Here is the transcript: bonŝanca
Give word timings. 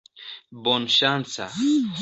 bonŝanca 0.69 1.47